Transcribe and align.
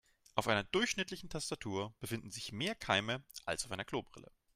Auf 0.33 0.47
einer 0.47 0.63
durchschnittlichen 0.63 1.29
Tastatur 1.29 1.93
befinden 1.99 2.31
sich 2.31 2.51
mehr 2.51 2.73
Keime 2.73 3.23
als 3.45 3.65
auf 3.65 3.71
einer 3.71 3.85
Klobrille. 3.85 4.31